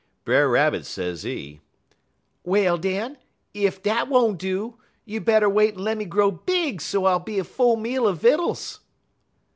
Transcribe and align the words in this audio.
"Brer 0.25 0.49
Rabbit, 0.49 0.87
sezee, 0.87 1.59
'Well, 2.43 2.79
den, 2.79 3.19
ef 3.53 3.83
dat 3.83 4.07
won't 4.09 4.39
do, 4.39 4.79
you 5.05 5.21
better 5.21 5.47
wait 5.47 5.75
en 5.75 5.83
lemme 5.83 6.05
grow 6.09 6.31
big 6.31 6.81
so 6.81 7.05
I'll 7.05 7.19
be 7.19 7.37
a 7.37 7.43
full 7.43 7.75
meal 7.75 8.09
er 8.09 8.13
vittles.' 8.13 8.79